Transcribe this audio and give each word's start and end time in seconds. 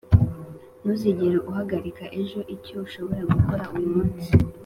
ntuzigere 0.81 1.37
uhagarika 1.49 2.03
ejo 2.21 2.39
icyo 2.55 2.75
ushobora 2.85 3.21
gukora 3.33 3.63
uyu 3.75 3.87
munsi 3.95 4.29